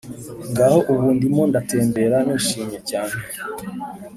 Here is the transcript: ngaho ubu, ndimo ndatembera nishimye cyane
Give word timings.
ngaho 0.51 0.79
ubu, 0.91 1.07
ndimo 1.15 1.41
ndatembera 1.49 2.17
nishimye 2.25 2.79
cyane 2.89 3.15